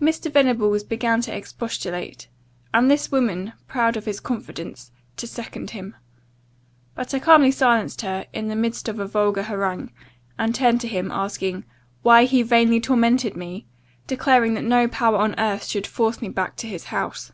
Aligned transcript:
"Mr. 0.00 0.30
Venables 0.32 0.84
began 0.84 1.20
to 1.22 1.36
expostulate; 1.36 2.28
and 2.72 2.88
this 2.88 3.10
woman, 3.10 3.52
proud 3.66 3.96
of 3.96 4.04
his 4.04 4.20
confidence, 4.20 4.92
to 5.16 5.26
second 5.26 5.70
him. 5.70 5.96
But 6.94 7.12
I 7.12 7.18
calmly 7.18 7.50
silenced 7.50 8.02
her, 8.02 8.26
in 8.32 8.46
the 8.46 8.54
midst 8.54 8.88
of 8.88 9.00
a 9.00 9.08
vulgar 9.08 9.42
harangue, 9.42 9.90
and 10.38 10.54
turning 10.54 10.78
to 10.78 10.86
him, 10.86 11.10
asked, 11.10 11.42
'Why 12.02 12.26
he 12.26 12.42
vainly 12.44 12.80
tormented 12.80 13.36
me? 13.36 13.66
declaring 14.06 14.54
that 14.54 14.62
no 14.62 14.86
power 14.86 15.16
on 15.18 15.34
earth 15.36 15.64
should 15.66 15.88
force 15.88 16.22
me 16.22 16.28
back 16.28 16.54
to 16.58 16.68
his 16.68 16.84
house. 16.84 17.32